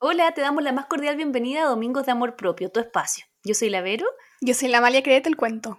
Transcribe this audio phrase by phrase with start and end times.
[0.00, 3.24] Hola, te damos la más cordial bienvenida a Domingos de Amor Propio, tu espacio.
[3.44, 4.06] Yo soy la Vero.
[4.40, 5.78] Yo soy la Amalia Créete el cuento.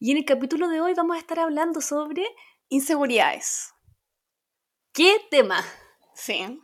[0.00, 2.24] Y en el capítulo de hoy vamos a estar hablando sobre
[2.68, 3.72] inseguridades.
[4.92, 5.62] ¿Qué tema?
[6.14, 6.60] Sí.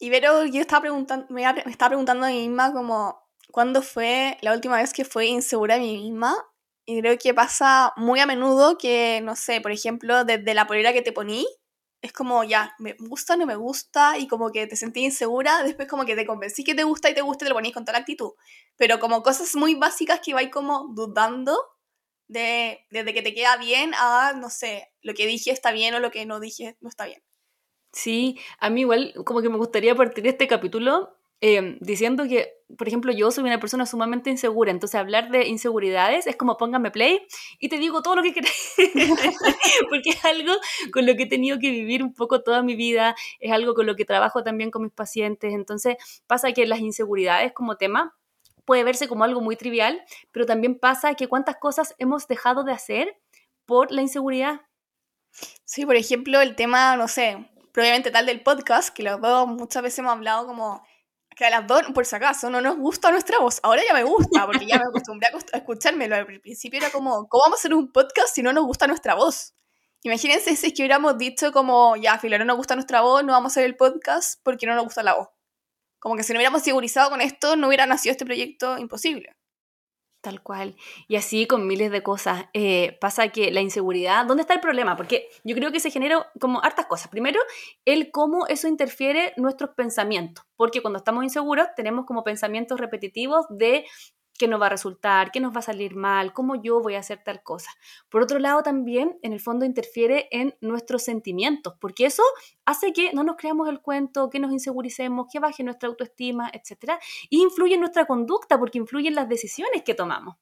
[0.00, 4.52] Y Vero, yo estaba preguntando, me estaba preguntando a mí misma como, ¿cuándo fue la
[4.52, 6.34] última vez que fue insegura a mí misma?
[6.84, 10.92] Y creo que pasa muy a menudo que, no sé, por ejemplo, desde la polera
[10.92, 11.46] que te poní,
[12.02, 15.88] es como ya, me gusta, no me gusta, y como que te sentí insegura, después
[15.88, 17.84] como que te convencí que te gusta y te gusta y te lo ponís con
[17.84, 18.32] toda la actitud.
[18.76, 21.56] Pero como cosas muy básicas que vais como dudando
[22.26, 26.00] de, desde que te queda bien a, no sé, lo que dije está bien o
[26.00, 27.22] lo que no dije no está bien.
[27.92, 32.86] Sí, a mí igual como que me gustaría partir este capítulo Em, diciendo que, por
[32.86, 37.18] ejemplo, yo soy una persona sumamente insegura, entonces hablar de inseguridades es como póngame play
[37.58, 38.76] y te digo todo lo que querés,
[39.90, 40.52] porque es algo
[40.92, 43.86] con lo que he tenido que vivir un poco toda mi vida, es algo con
[43.86, 45.96] lo que trabajo también con mis pacientes, entonces
[46.28, 48.16] pasa que las inseguridades como tema
[48.64, 52.70] puede verse como algo muy trivial, pero también pasa que cuántas cosas hemos dejado de
[52.70, 53.18] hacer
[53.66, 54.60] por la inseguridad.
[55.64, 59.82] Sí, por ejemplo, el tema, no sé, probablemente tal del podcast, que lo veo muchas
[59.82, 60.84] veces hemos hablado como
[61.36, 63.60] que a las dos, por si acaso, no nos gusta nuestra voz.
[63.62, 66.16] Ahora ya me gusta, porque ya me acostumbré a escuchármelo.
[66.16, 69.14] Al principio era como, ¿cómo vamos a hacer un podcast si no nos gusta nuestra
[69.14, 69.54] voz?
[70.02, 73.32] Imagínense si es que hubiéramos dicho como, ya, filo, no nos gusta nuestra voz, no
[73.32, 75.28] vamos a hacer el podcast porque no nos gusta la voz.
[76.00, 79.36] Como que si no hubiéramos segurizado con esto, no hubiera nacido este proyecto imposible.
[80.22, 80.76] Tal cual.
[81.08, 82.44] Y así con miles de cosas.
[82.54, 84.96] Eh, pasa que la inseguridad, ¿dónde está el problema?
[84.96, 87.08] Porque yo creo que se genera como hartas cosas.
[87.08, 87.40] Primero,
[87.84, 90.44] el cómo eso interfiere nuestros pensamientos.
[90.54, 93.84] Porque cuando estamos inseguros tenemos como pensamientos repetitivos de
[94.42, 96.98] qué nos va a resultar, qué nos va a salir mal, cómo yo voy a
[96.98, 97.70] hacer tal cosa.
[98.08, 102.24] Por otro lado, también en el fondo interfiere en nuestros sentimientos, porque eso
[102.64, 106.94] hace que no nos creamos el cuento, que nos inseguricemos, que baje nuestra autoestima, etc.
[107.30, 110.34] Y influye en nuestra conducta, porque influye en las decisiones que tomamos.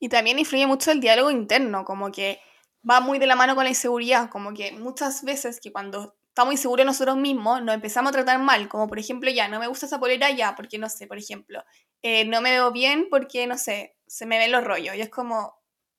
[0.00, 2.40] Y también influye mucho el diálogo interno, como que
[2.88, 6.52] va muy de la mano con la inseguridad, como que muchas veces que cuando estamos
[6.52, 9.86] inseguros nosotros mismos, nos empezamos a tratar mal, como por ejemplo, ya, no me gusta
[9.86, 11.62] esa polera, ya, porque no sé, por ejemplo,
[12.02, 14.94] eh, no me veo bien porque, no sé, se me ven los rollos.
[14.96, 15.54] Y es como,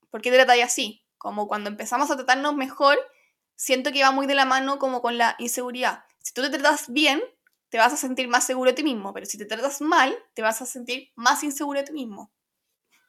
[0.09, 1.05] ¿por qué te tratáis así?
[1.17, 2.97] Como cuando empezamos a tratarnos mejor,
[3.55, 6.05] siento que va muy de la mano como con la inseguridad.
[6.19, 7.21] Si tú te tratas bien,
[7.69, 10.41] te vas a sentir más seguro de ti mismo, pero si te tratas mal, te
[10.41, 12.31] vas a sentir más inseguro de ti mismo.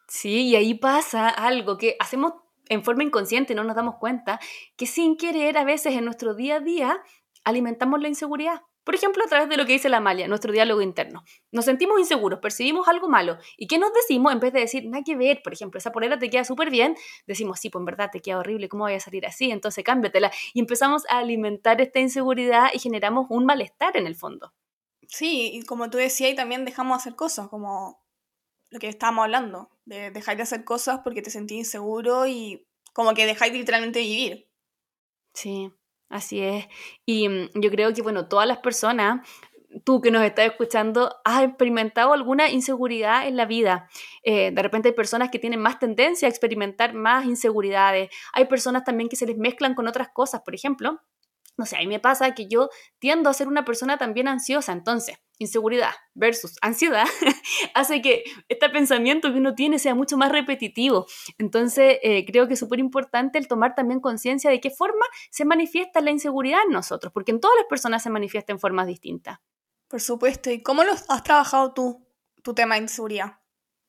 [0.08, 2.32] Sí, y ahí pasa algo que hacemos
[2.68, 4.40] en forma inconsciente, no nos damos cuenta,
[4.76, 7.02] que sin querer a veces en nuestro día a día
[7.44, 8.62] alimentamos la inseguridad.
[8.88, 11.22] Por ejemplo, a través de lo que dice la Amalia, nuestro diálogo interno.
[11.52, 13.36] Nos sentimos inseguros, percibimos algo malo.
[13.58, 15.42] ¿Y qué nos decimos en vez de decir, nada que ver?
[15.44, 16.96] Por ejemplo, esa polera te queda súper bien.
[17.26, 19.50] Decimos, sí, pues en verdad te queda horrible, ¿cómo voy a salir así?
[19.50, 20.32] Entonces cámbiatela.
[20.54, 24.54] Y empezamos a alimentar esta inseguridad y generamos un malestar en el fondo.
[25.06, 28.02] Sí, y como tú decías, y también dejamos de hacer cosas, como
[28.70, 33.12] lo que estábamos hablando, de dejar de hacer cosas porque te sentís inseguro y como
[33.12, 34.48] que dejáis literalmente vivir.
[35.34, 35.70] Sí,
[36.08, 36.66] así es.
[37.06, 39.26] Y mm, yo creo que, bueno, todas las personas,
[39.84, 43.88] tú que nos estás escuchando, has experimentado alguna inseguridad en la vida.
[44.22, 48.10] Eh, de repente hay personas que tienen más tendencia a experimentar más inseguridades.
[48.32, 51.00] Hay personas también que se les mezclan con otras cosas, por ejemplo
[51.58, 52.70] no sé, a mí me pasa que yo
[53.00, 57.04] tiendo a ser una persona también ansiosa, entonces, inseguridad versus ansiedad
[57.74, 61.06] hace que este pensamiento que uno tiene sea mucho más repetitivo.
[61.36, 65.44] Entonces, eh, creo que es súper importante el tomar también conciencia de qué forma se
[65.44, 69.38] manifiesta la inseguridad en nosotros, porque en todas las personas se manifiesta en formas distintas.
[69.88, 72.06] Por supuesto, ¿y cómo lo has trabajado tú,
[72.42, 73.38] tu tema de inseguridad?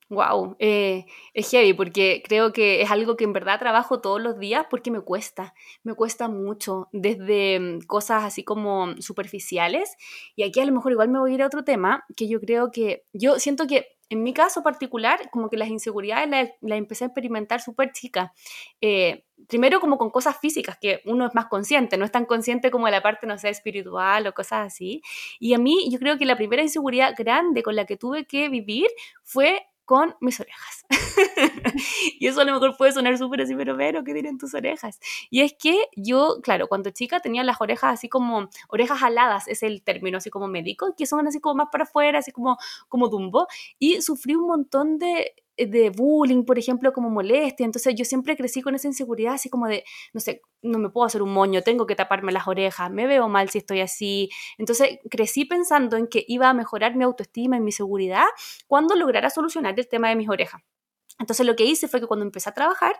[0.09, 1.05] Wow, eh,
[1.35, 4.89] es heavy porque creo que es algo que en verdad trabajo todos los días porque
[4.89, 5.53] me cuesta,
[5.83, 9.95] me cuesta mucho, desde mm, cosas así como superficiales.
[10.35, 12.39] Y aquí a lo mejor igual me voy a ir a otro tema que yo
[12.41, 16.27] creo que, yo siento que en mi caso particular, como que las inseguridades
[16.61, 18.33] las, empecé a experimentar súper chica.
[18.81, 22.71] Eh, primero como con cosas físicas, que uno es más consciente, no es tan consciente
[22.71, 25.03] como la parte, no sé, espiritual o cosas así.
[25.39, 28.49] Y a mí yo creo que la primera inseguridad grande con la que tuve que
[28.49, 28.87] vivir
[29.23, 30.85] fue con mis orejas.
[32.19, 34.99] y eso a lo mejor puede sonar súper así, pero pero, ¿qué dirán tus orejas?
[35.31, 39.63] Y es que yo, claro, cuando chica tenía las orejas así como, orejas aladas, es
[39.63, 43.09] el término así como médico, que son así como más para afuera, así como, como
[43.09, 43.47] dumbo,
[43.79, 45.33] y sufrí un montón de
[45.67, 47.65] de bullying, por ejemplo, como molestia.
[47.65, 49.83] Entonces yo siempre crecí con esa inseguridad, así como de,
[50.13, 53.27] no sé, no me puedo hacer un moño, tengo que taparme las orejas, me veo
[53.29, 54.29] mal si estoy así.
[54.57, 58.25] Entonces crecí pensando en que iba a mejorar mi autoestima y mi seguridad
[58.67, 60.61] cuando lograra solucionar el tema de mis orejas.
[61.19, 62.95] Entonces lo que hice fue que cuando empecé a trabajar,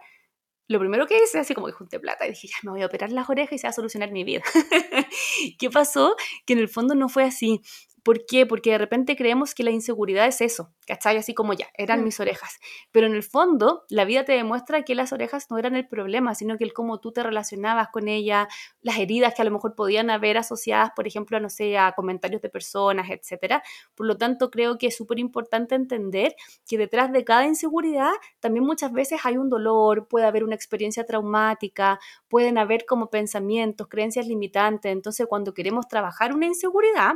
[0.68, 2.86] lo primero que hice, así como que junté plata y dije, ya me voy a
[2.86, 4.44] operar las orejas y se va a solucionar mi vida.
[5.60, 6.16] ¿Qué pasó?
[6.46, 7.62] Que en el fondo no fue así
[8.10, 8.48] ¿Por qué?
[8.48, 11.18] Porque de repente creemos que la inseguridad es eso, ¿cachai?
[11.18, 12.06] Así como ya, eran Mm.
[12.06, 12.58] mis orejas.
[12.92, 16.34] Pero en el fondo, la vida te demuestra que las orejas no eran el problema,
[16.34, 18.48] sino que el cómo tú te relacionabas con ella,
[18.82, 21.92] las heridas que a lo mejor podían haber asociadas, por ejemplo, a, no sé, a
[21.92, 23.62] comentarios de personas, etcétera.
[23.94, 26.36] Por lo tanto, creo que es súper importante entender
[26.68, 28.10] que detrás de cada inseguridad
[28.40, 33.88] también muchas veces hay un dolor, puede haber una experiencia traumática, pueden haber como pensamientos,
[33.88, 34.92] creencias limitantes.
[34.92, 37.12] Entonces, cuando queremos trabajar una inseguridad,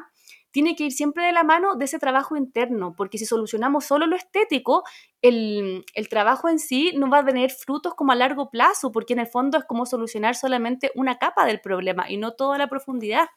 [0.54, 4.06] tiene que ir siempre de la mano de ese trabajo interno, porque si solucionamos solo
[4.06, 4.84] lo estético,
[5.22, 9.20] el, trabajo en sí no va a tener frutos como a largo plazo, porque en
[9.20, 13.28] el fondo es como solucionar solamente una capa del problema y no toda la profundidad.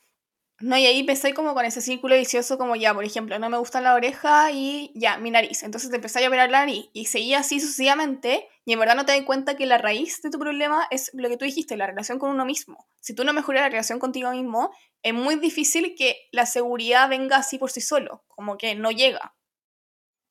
[0.61, 3.59] No, y ahí empecé como con ese círculo vicioso, como ya, por ejemplo, no me
[3.59, 5.63] gusta la oreja y ya, mi nariz.
[5.63, 9.05] Entonces te empecé a operar la nariz y seguía así sucesivamente y en verdad no
[9.05, 11.87] te das cuenta que la raíz de tu problema es lo que tú dijiste, la
[11.87, 12.89] relación con uno mismo.
[13.01, 14.71] Si tú no mejoras la relación contigo mismo,
[15.03, 19.36] es muy difícil que la seguridad venga así por sí solo, como que no llega.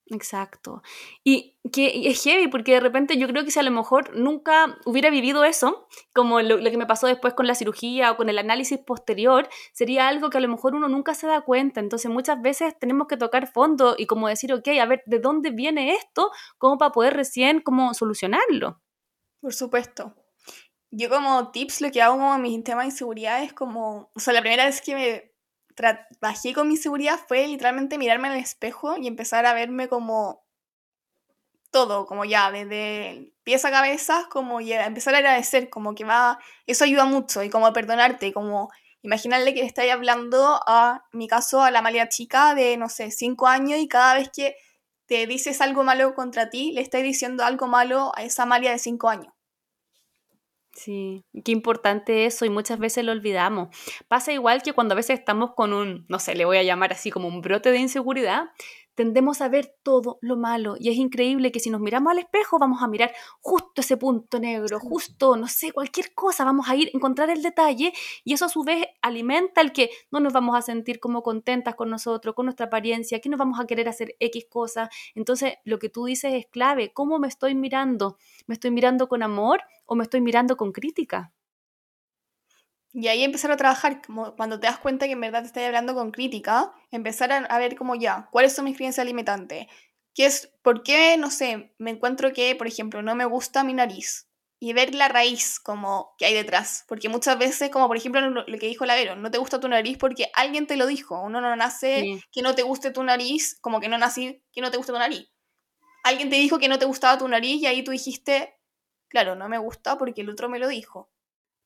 [0.08, 0.84] Exacto.
[1.24, 4.78] Y que es heavy porque de repente yo creo que si a lo mejor nunca
[4.86, 8.38] hubiera vivido eso, como lo, que me pasó después con la cirugía o con el
[8.38, 11.80] análisis posterior, sería algo que a lo mejor uno nunca se da cuenta.
[11.80, 15.50] Entonces muchas veces tenemos que tocar fondo y como decir, ok, a ver, ¿de dónde
[15.50, 16.32] viene esto?
[16.58, 18.82] como para poder recién como solucionarlo.
[19.42, 20.16] Por supuesto.
[20.92, 24.34] Yo como tips lo que hago como mis temas de inseguridad es como, o sea,
[24.34, 25.35] la primera vez que me
[25.76, 30.44] trabajé con mi seguridad fue literalmente mirarme en el espejo y empezar a verme como
[31.76, 36.40] todo, como ya, desde pies a cabeza, como ya empezar a agradecer, como que va,
[36.66, 41.62] eso ayuda mucho, y como perdonarte, como imaginarle que le estáis hablando a, mi caso,
[41.62, 44.56] a la Malia chica de, no sé, cinco años y cada vez que
[45.06, 48.80] te dices algo malo contra ti, le estáis diciendo algo malo a esa Malia de
[48.80, 49.35] cinco años.
[50.76, 53.70] Sí, qué importante eso y muchas veces lo olvidamos.
[54.10, 56.92] Pasa igual que cuando a veces estamos con un, no sé, le voy a llamar
[56.92, 58.48] así como un brote de inseguridad,
[58.96, 62.58] tendemos a ver todo lo malo y es increíble que si nos miramos al espejo
[62.60, 66.88] vamos a mirar justo ese punto negro, justo, no sé, cualquier cosa, vamos a ir
[66.88, 67.94] a encontrar el detalle
[68.24, 71.76] y eso a su vez alimenta el que no nos vamos a sentir como contentas
[71.76, 74.90] con nosotros, con nuestra apariencia, que no vamos a querer hacer X cosas.
[75.14, 78.18] Entonces, lo que tú dices es clave, ¿cómo me estoy mirando?
[78.48, 81.34] ¿Me estoy mirando con amor o me estoy mirando con crítica?
[82.98, 85.66] Y ahí empezar a trabajar, como cuando te das cuenta que en verdad te estás
[85.66, 89.68] hablando con crítica, empezar a, ver como ya, cuáles son mis creencias limitantes.
[90.14, 93.74] ¿Qué es, ¿Por qué, no sé, me encuentro que, por ejemplo, no me gusta mi
[93.74, 94.30] nariz?
[94.62, 96.86] Y ver la raíz como que hay detrás.
[96.88, 99.68] Porque muchas veces, como por ejemplo lo, lo que dijo Lavero, no te gusta tu
[99.68, 101.22] nariz porque alguien te lo dijo.
[101.22, 102.22] Uno no nace sí.
[102.32, 105.00] que no te guste tu nariz, como que no nací que no te guste tu
[105.00, 105.30] nariz.
[106.06, 108.56] Alguien te dijo que no te gustaba tu nariz y ahí tú dijiste,
[109.10, 111.12] claro, no me gusta porque el otro me lo dijo.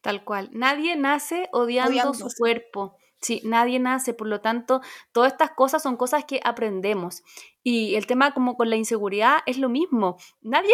[0.01, 0.50] Tal cual.
[0.54, 2.30] Nadie nace odiando Odiándose.
[2.30, 2.96] su cuerpo.
[3.22, 4.80] Sí, nadie nace, por lo tanto,
[5.12, 7.22] todas estas cosas son cosas que aprendemos.
[7.63, 10.18] Y el tema como con la inseguridad es lo mismo.
[10.42, 10.74] Nadie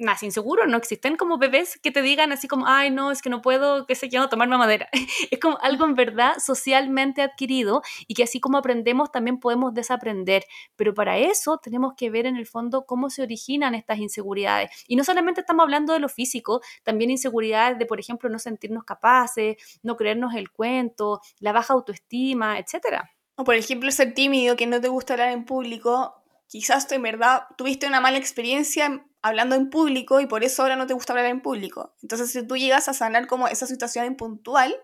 [0.00, 3.30] nace inseguro, no existen como bebés que te digan así como, ay, no, es que
[3.30, 4.88] no puedo, qué sé yo, tomar mamadera.
[5.30, 10.44] Es como algo en verdad socialmente adquirido y que así como aprendemos también podemos desaprender.
[10.76, 14.70] Pero para eso tenemos que ver en el fondo cómo se originan estas inseguridades.
[14.88, 18.84] Y no solamente estamos hablando de lo físico, también inseguridades de, por ejemplo, no sentirnos
[18.84, 23.10] capaces, no creernos el cuento, la baja autoestima, etcétera.
[23.36, 26.14] O por ejemplo, ser tímido, que no te gusta hablar en público.
[26.46, 30.76] Quizás tú en verdad tuviste una mala experiencia hablando en público y por eso ahora
[30.76, 31.94] no te gusta hablar en público.
[32.02, 34.74] Entonces, si tú llegas a sanar como esa situación puntual,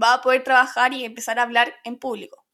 [0.00, 2.44] va a poder trabajar y empezar a hablar en público.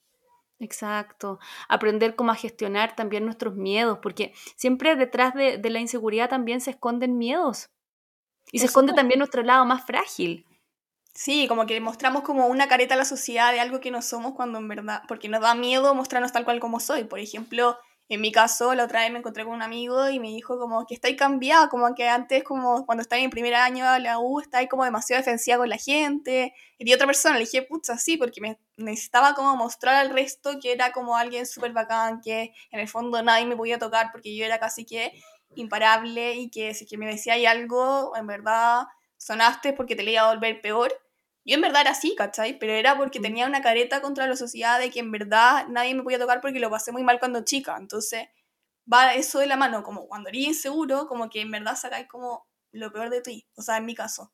[0.60, 1.38] Exacto,
[1.68, 6.60] aprender cómo a gestionar también nuestros miedos, porque siempre detrás de, de la inseguridad también
[6.60, 7.70] se esconden miedos
[8.52, 10.46] y se esconde también nuestro lado más frágil.
[11.14, 14.34] Sí, como que mostramos como una careta a la sociedad de algo que no somos
[14.34, 17.04] cuando en verdad, porque nos da miedo mostrarnos tal cual como soy.
[17.04, 20.28] Por ejemplo, en mi caso, la otra vez me encontré con un amigo y me
[20.28, 24.00] dijo como que estáis cambiada, como que antes, como cuando estaba en primer año de
[24.00, 26.52] la U, estáis como demasiado defensiva con la gente.
[26.78, 30.72] Y otra persona le dije, pucha, sí, porque me necesitaba como mostrar al resto que
[30.72, 34.44] era como alguien súper bacán, que en el fondo nadie me podía tocar porque yo
[34.44, 35.12] era casi que
[35.54, 38.84] imparable y que si que me decía algo, en verdad
[39.16, 40.92] sonaste porque te le iba a volver peor.
[41.44, 42.58] Yo en verdad era así, ¿cachai?
[42.58, 43.22] Pero era porque Mm.
[43.22, 46.60] tenía una careta contra la sociedad de que en verdad nadie me podía tocar porque
[46.60, 47.76] lo pasé muy mal cuando chica.
[47.78, 48.28] Entonces
[48.92, 52.46] va eso de la mano, como cuando eres inseguro, como que en verdad sacáis como
[52.72, 53.46] lo peor de ti.
[53.56, 54.32] O sea, en mi caso.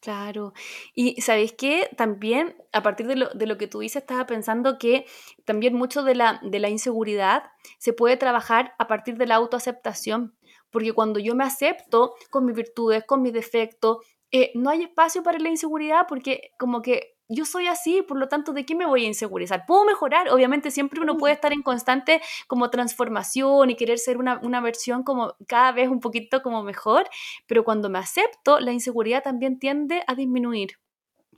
[0.00, 0.52] Claro.
[0.94, 1.88] Y ¿sabéis qué?
[1.96, 5.06] También, a partir de lo, de lo que tú dices, estaba pensando que
[5.44, 7.44] también mucho de la, de la inseguridad
[7.78, 10.36] se puede trabajar a partir de la autoaceptación.
[10.70, 13.98] Porque cuando yo me acepto con mis virtudes, con mis defectos,
[14.32, 18.28] eh, no hay espacio para la inseguridad porque como que yo soy así, por lo
[18.28, 19.64] tanto, ¿de qué me voy a insegurizar?
[19.66, 20.28] ¿Puedo mejorar?
[20.30, 25.02] Obviamente siempre uno puede estar en constante como transformación y querer ser una, una versión
[25.02, 27.08] como cada vez un poquito como mejor,
[27.46, 30.78] pero cuando me acepto, la inseguridad también tiende a disminuir.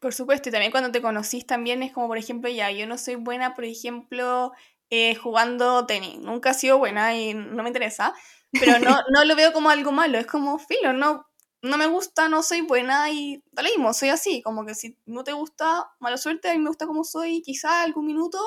[0.00, 2.98] Por supuesto, y también cuando te conocís también es como, por ejemplo, ya, yo no
[2.98, 4.52] soy buena, por ejemplo,
[4.90, 6.18] eh, jugando tenis.
[6.18, 8.14] Nunca he sido buena y no me interesa,
[8.52, 11.26] pero no, no lo veo como algo malo, es como filo, no,
[11.64, 14.99] no me gusta, no soy buena y da lo mismo, soy así, como que si
[15.06, 18.38] no te gusta, mala suerte, a mí me gusta como soy, quizá algún minuto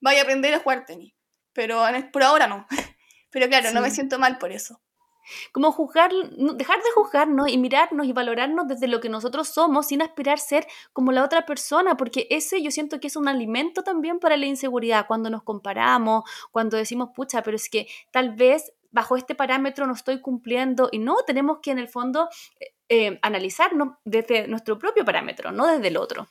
[0.00, 1.14] vaya a aprender a jugar tenis,
[1.52, 2.66] pero por ahora no.
[3.32, 4.80] Pero claro, no me siento mal por eso.
[5.52, 6.10] Como juzgar,
[6.56, 10.66] dejar de juzgarnos y mirarnos y valorarnos desde lo que nosotros somos sin aspirar ser
[10.92, 14.46] como la otra persona, porque ese yo siento que es un alimento también para la
[14.46, 19.86] inseguridad, cuando nos comparamos, cuando decimos, pucha, pero es que tal vez bajo este parámetro
[19.86, 22.28] no estoy cumpliendo y no, tenemos que en el fondo
[22.58, 26.28] eh, eh, analizarnos desde nuestro propio parámetro, no desde el otro.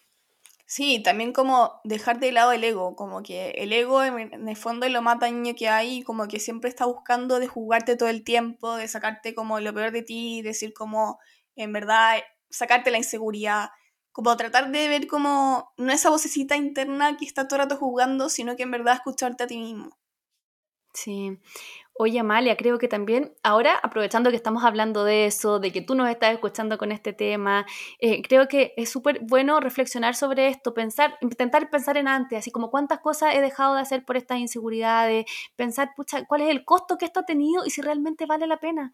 [0.66, 4.86] Sí, también como dejar de lado el ego, como que el ego en el fondo
[4.86, 8.24] es lo más daño que hay, como que siempre está buscando de jugarte todo el
[8.24, 11.18] tiempo, de sacarte como lo peor de ti, decir como
[11.56, 12.20] en verdad
[12.52, 13.70] sacarte la inseguridad,
[14.12, 18.30] como tratar de ver como no esa vocecita interna que está todo el rato jugando,
[18.30, 19.98] sino que en verdad escucharte a ti mismo.
[20.94, 21.40] Sí.
[22.02, 25.96] Oye, Amalia, creo que también ahora, aprovechando que estamos hablando de eso, de que tú
[25.96, 27.66] nos estás escuchando con este tema,
[28.00, 32.52] eh, creo que es súper bueno reflexionar sobre esto, pensar, intentar pensar en antes, así
[32.52, 35.26] como cuántas cosas he dejado de hacer por estas inseguridades,
[35.58, 38.62] pensar, pucha, cuál es el costo que esto ha tenido y si realmente vale la
[38.62, 38.94] pena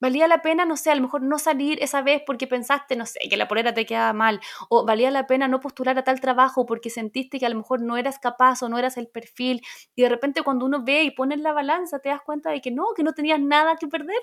[0.00, 3.06] valía la pena, no sé, a lo mejor no salir esa vez porque pensaste, no
[3.06, 6.20] sé, que la polera te quedaba mal, o valía la pena no postular a tal
[6.20, 9.62] trabajo porque sentiste que a lo mejor no eras capaz o no eras el perfil,
[9.94, 12.60] y de repente cuando uno ve y pone en la balanza te das cuenta de
[12.60, 14.20] que no, que no tenías nada que perder.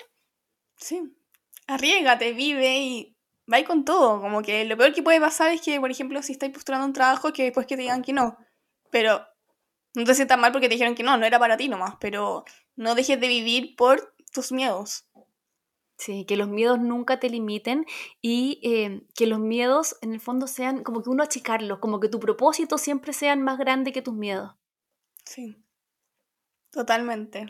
[0.77, 1.01] Sí,
[1.67, 3.17] arriesgate, vive y
[3.51, 6.33] va con todo, como que lo peor que puede pasar es que, por ejemplo, si
[6.33, 8.37] estáis postulando un trabajo, que después que te digan que no,
[8.89, 9.25] pero
[9.93, 12.45] no te sientas mal porque te dijeron que no, no era para ti nomás, pero
[12.75, 15.05] no dejes de vivir por tus miedos.
[16.03, 17.85] Sí, que los miedos nunca te limiten
[18.21, 22.09] y eh, que los miedos en el fondo sean como que uno achicarlos, como que
[22.09, 24.55] tu propósito siempre sean más grande que tus miedos.
[25.25, 25.63] Sí,
[26.69, 27.45] totalmente.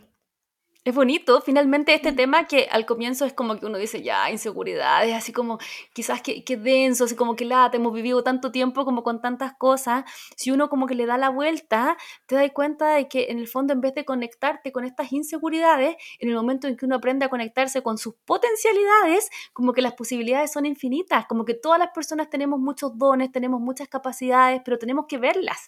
[0.84, 5.14] Es bonito, finalmente, este tema que al comienzo es como que uno dice, ya, inseguridades,
[5.14, 5.60] así como
[5.94, 9.54] quizás que, que denso, así como que lata, hemos vivido tanto tiempo como con tantas
[9.60, 10.06] cosas.
[10.36, 13.48] Si uno como que le da la vuelta, te das cuenta de que en el
[13.48, 17.26] fondo, en vez de conectarte con estas inseguridades, en el momento en que uno aprende
[17.26, 21.92] a conectarse con sus potencialidades, como que las posibilidades son infinitas, como que todas las
[21.92, 25.68] personas tenemos muchos dones, tenemos muchas capacidades, pero tenemos que verlas.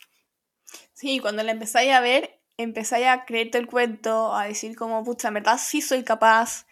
[0.93, 5.29] Sí, cuando la empezáis a ver, empezáis a creerte el cuento, a decir como, pucha,
[5.29, 6.65] en verdad sí soy capaz.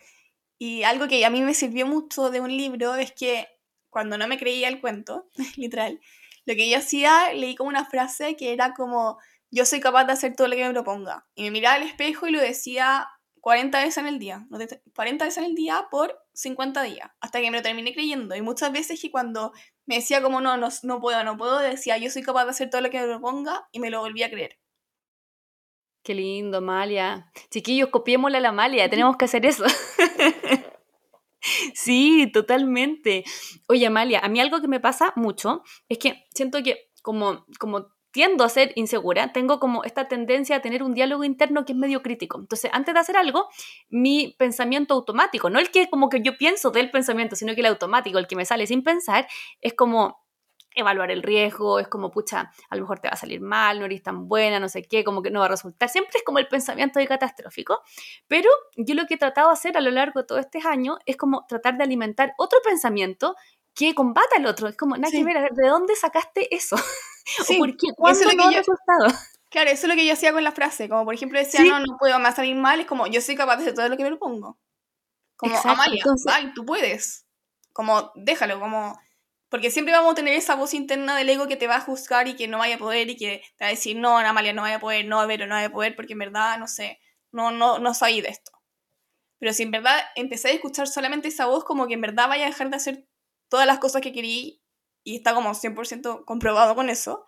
[0.58, 3.48] Y algo que a mí me sirvió mucho de un libro es que
[3.90, 6.00] cuando no me creía el cuento, literal,
[6.46, 9.20] lo que yo hacía, leí como una frase que era como,
[9.52, 11.28] yo soy capaz de hacer todo lo que me proponga.
[11.36, 13.08] Y me miraba al espejo y lo decía
[13.42, 14.48] 40 veces en el día,
[14.96, 18.36] 40 veces en el día por 50 días, hasta que me lo terminé creyendo.
[18.36, 19.52] Y muchas veces que cuando
[19.86, 22.70] me decía como, no, no, no puedo, no puedo, decía, yo soy capaz de hacer
[22.70, 24.61] todo lo que me proponga y me lo volví a creer.
[26.03, 27.31] Qué lindo, Amalia.
[27.51, 29.65] Chiquillos, copiémosle a la Amalia, tenemos que hacer eso.
[31.75, 33.24] sí, totalmente.
[33.67, 37.91] Oye, Amalia, a mí algo que me pasa mucho es que siento que como, como
[38.12, 41.77] tiendo a ser insegura, tengo como esta tendencia a tener un diálogo interno que es
[41.77, 42.39] medio crítico.
[42.39, 43.48] Entonces, antes de hacer algo,
[43.89, 47.67] mi pensamiento automático, no el que como que yo pienso del pensamiento, sino que el
[47.67, 49.27] automático, el que me sale sin pensar,
[49.62, 50.20] es como,
[50.75, 53.86] evaluar el riesgo, es como, pucha, a lo mejor te va a salir mal, no
[53.86, 55.90] eres tan buena, no sé qué, como que no va a resultar.
[55.90, 57.82] Siempre es como el pensamiento de catastrófico.
[58.28, 60.98] Pero yo lo que he tratado de hacer a lo largo de todo este año
[61.06, 63.36] es como tratar de alimentar otro pensamiento
[63.74, 64.68] que combata el otro.
[64.68, 66.75] Es como, nada que ver, a ver, ¿de dónde sacaste eso?
[67.24, 67.88] Sí, ¿O por qué?
[67.96, 69.08] ¿Cuándo no ha resultado?
[69.50, 70.90] Claro, eso es lo que yo hacía con la frase.
[70.90, 72.80] Como por ejemplo decía, no, no puedo, a salir mal.
[72.80, 74.58] Es como, yo soy capaz de hacer todo lo que me propongo.
[75.36, 77.28] Como, Amalia, ay, tú puedes.
[77.74, 79.00] Como, déjalo, como
[79.51, 82.29] porque siempre vamos a tener esa voz interna del ego que te va a juzgar
[82.29, 84.62] y que no vaya a poder y que te va a decir, no, Amalia, no
[84.62, 87.01] vaya a poder, no, a ver, no vaya a poder, porque en verdad, no sé,
[87.34, 88.53] no, no, no soy de esto.
[89.39, 92.46] Pero si en verdad empecé a escuchar solamente esa voz, como que en verdad vaya
[92.46, 93.08] a dejar de hacer
[93.50, 94.63] todas las cosas que querí
[95.03, 97.25] y está como 100% comprobado con eso.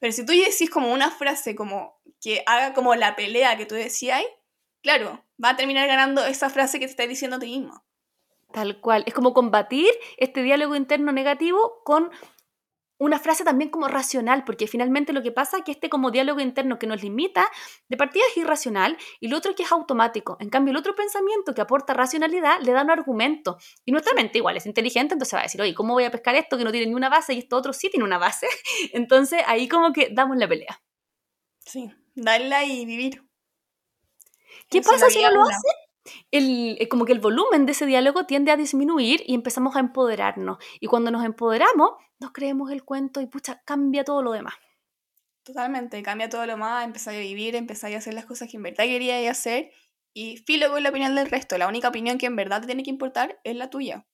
[0.00, 3.76] Pero si tú decís como una frase como que haga como la pelea que tú
[3.76, 4.24] decías,
[4.82, 7.84] claro, va a terminar ganando esa frase que te está diciendo a ti mismo.
[8.54, 9.02] Tal cual.
[9.04, 12.12] Es como combatir este diálogo interno negativo con
[12.98, 16.38] una frase también como racional, porque finalmente lo que pasa es que este como diálogo
[16.38, 17.50] interno que nos limita,
[17.88, 20.36] de partida es irracional y lo otro que es automático.
[20.38, 23.58] En cambio, el otro pensamiento que aporta racionalidad le da un argumento.
[23.84, 26.36] Y nuestra mente igual es inteligente, entonces va a decir, oye, ¿cómo voy a pescar
[26.36, 28.46] esto que no tiene ni una base y esto otro sí tiene una base?
[28.92, 30.80] Entonces ahí como que damos la pelea.
[31.58, 33.24] Sí, darla y vivir.
[34.70, 35.83] ¿Qué pasa si no lo hace?
[36.30, 39.80] El, eh, como que el volumen de ese diálogo tiende a disminuir y empezamos a
[39.80, 40.58] empoderarnos.
[40.80, 44.54] Y cuando nos empoderamos, nos creemos el cuento y pucha, cambia todo lo demás.
[45.44, 48.62] Totalmente, cambia todo lo demás, empezáis a vivir, empezáis a hacer las cosas que en
[48.62, 49.72] verdad queríais hacer
[50.14, 51.58] y filo con la opinión del resto.
[51.58, 54.06] La única opinión que en verdad te tiene que importar es la tuya.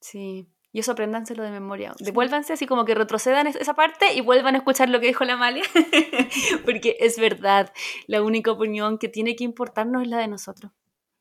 [0.00, 1.94] Sí, y eso apréndanselo de memoria.
[1.98, 5.34] Devuélvanse así como que retrocedan esa parte y vuelvan a escuchar lo que dijo la
[5.34, 5.64] Amalia.
[6.64, 7.72] Porque es verdad,
[8.06, 10.72] la única opinión que tiene que importarnos es la de nosotros.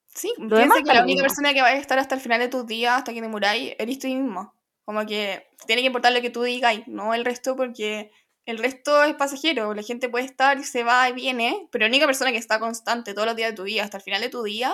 [0.07, 2.47] Sí, lo demás que la única persona que va a estar hasta el final de
[2.47, 4.53] tus días, hasta que te muráis, eres tú mismo.
[4.83, 8.11] Como que tiene que importar lo que tú digas, no el resto, porque
[8.45, 9.73] el resto es pasajero.
[9.73, 12.59] La gente puede estar y se va y viene, pero la única persona que está
[12.59, 14.73] constante todos los días de tu vida, hasta el final de tu día,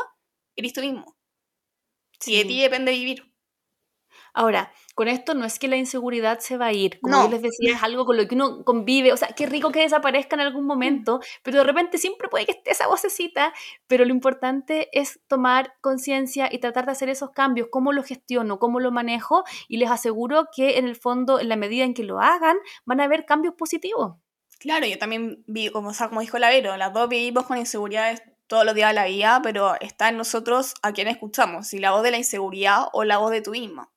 [0.55, 1.17] eres tú mismo.
[2.19, 3.32] Si de ti depende vivir.
[4.35, 7.43] Ahora, con esto no es que la inseguridad se va a ir, como yo les
[7.43, 10.41] decía, es algo con lo que uno convive, o sea, qué rico que desaparezca en
[10.41, 13.53] algún momento, pero de repente siempre puede que esté esa vocecita,
[13.85, 18.57] pero lo importante es tomar conciencia y tratar de hacer esos cambios, cómo lo gestiono,
[18.57, 22.03] cómo lo manejo, y les aseguro que en el fondo, en la medida en que
[22.03, 24.15] lo hagan, van a haber cambios positivos.
[24.59, 28.23] Claro, yo también vi, como, o sea, como dijo Lavero, las dos vivimos con inseguridades
[28.47, 31.91] todos los días de la vida, pero está en nosotros a quién escuchamos, si la
[31.91, 33.92] voz de la inseguridad o la voz de tu misma.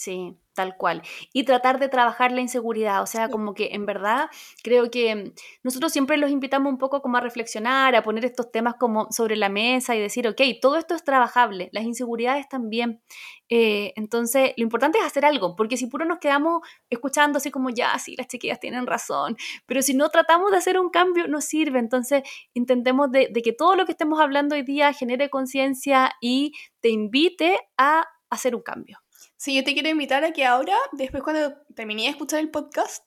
[0.00, 1.02] Sí, tal cual.
[1.32, 4.30] Y tratar de trabajar la inseguridad, o sea, como que en verdad
[4.62, 5.32] creo que
[5.64, 9.34] nosotros siempre los invitamos un poco como a reflexionar, a poner estos temas como sobre
[9.34, 13.00] la mesa y decir, ok, todo esto es trabajable, las inseguridades también.
[13.48, 17.70] Eh, entonces, lo importante es hacer algo, porque si puro nos quedamos escuchando así como,
[17.70, 19.36] ya, sí, las chiquillas tienen razón,
[19.66, 21.80] pero si no tratamos de hacer un cambio, no sirve.
[21.80, 22.22] Entonces,
[22.54, 26.90] intentemos de, de que todo lo que estemos hablando hoy día genere conciencia y te
[26.90, 28.98] invite a hacer un cambio.
[29.38, 33.04] Sí, yo te quiero invitar a que ahora, después cuando terminé de escuchar el podcast,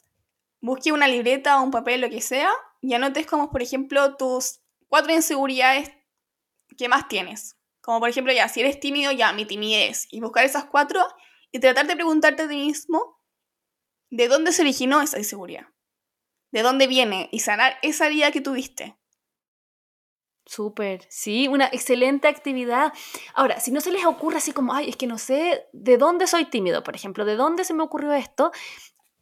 [0.61, 4.61] busque una libreta o un papel, lo que sea, y anotes como, por ejemplo, tus
[4.87, 5.91] cuatro inseguridades
[6.77, 7.57] que más tienes.
[7.81, 10.07] Como por ejemplo, ya, si eres tímido, ya, mi timidez.
[10.09, 11.05] Y buscar esas cuatro
[11.51, 13.19] y tratar de preguntarte a ti mismo
[14.09, 15.67] de dónde se originó esa inseguridad.
[16.51, 18.97] De dónde viene y sanar esa herida que tuviste.
[20.45, 22.93] Súper, sí, una excelente actividad.
[23.35, 26.27] Ahora, si no se les ocurre así como, ay, es que no sé de dónde
[26.27, 28.51] soy tímido, por ejemplo, de dónde se me ocurrió esto,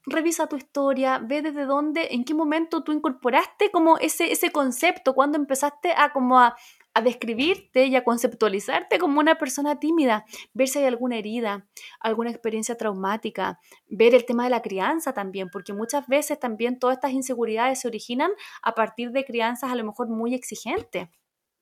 [0.06, 5.14] revisa tu historia, ve desde dónde, en qué momento tú incorporaste como ese, ese concepto,
[5.14, 6.56] cuando empezaste a como a,
[6.94, 11.68] a describirte y a conceptualizarte como una persona tímida, ver si hay alguna herida,
[12.00, 16.98] alguna experiencia traumática, ver el tema de la crianza también, porque muchas veces también todas
[16.98, 21.10] estas inseguridades se originan a partir de crianzas a lo mejor muy exigentes.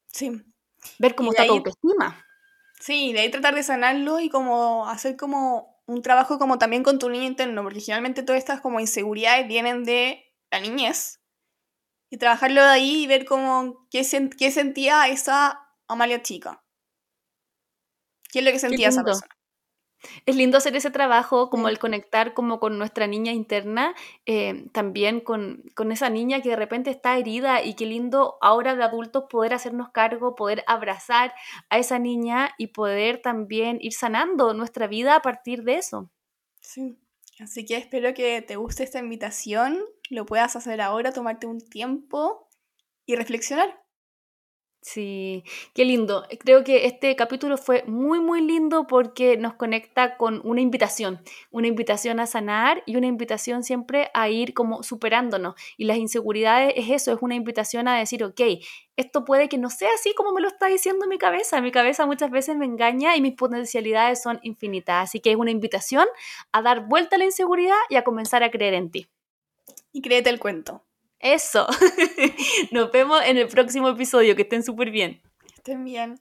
[0.07, 0.31] Sí.
[0.99, 2.23] Ver cómo está tu autoestima.
[2.79, 6.99] Sí, de ahí tratar de sanarlo y como hacer como un trabajo como también con
[6.99, 11.19] tu niño interno, porque generalmente todas estas como inseguridades vienen de la niñez.
[12.09, 14.05] Y trabajarlo de ahí y ver cómo, qué,
[14.37, 16.63] qué sentía esa Amalia chica.
[18.31, 19.37] ¿Qué es lo que sentía esa persona?
[20.25, 25.21] Es lindo hacer ese trabajo, como el conectar como con nuestra niña interna, eh, también
[25.21, 29.25] con, con, esa niña que de repente está herida y qué lindo ahora de adultos
[29.29, 31.33] poder hacernos cargo, poder abrazar
[31.69, 36.11] a esa niña y poder también ir sanando nuestra vida a partir de eso.
[36.61, 36.97] Sí,
[37.39, 42.49] así que espero que te guste esta invitación, lo puedas hacer ahora, tomarte un tiempo
[43.05, 43.86] y reflexionar.
[44.87, 46.25] Sí, qué lindo.
[46.39, 51.19] Creo que este capítulo fue muy, muy lindo porque nos conecta con una invitación,
[51.51, 55.55] una invitación a sanar y una invitación siempre a ir como superándonos.
[55.75, 58.39] Y las inseguridades es eso, es una invitación a decir, ok,
[58.95, 61.59] esto puede que no sea así como me lo está diciendo mi cabeza.
[61.59, 65.09] Mi cabeza muchas veces me engaña y mis potencialidades son infinitas.
[65.09, 66.07] Así que es una invitación
[66.53, 69.09] a dar vuelta a la inseguridad y a comenzar a creer en ti.
[69.91, 70.86] Y créete el cuento.
[71.19, 71.67] Eso.
[72.71, 74.35] Nos vemos en el próximo episodio.
[74.35, 75.21] Que estén súper bien.
[75.55, 76.19] estén bien.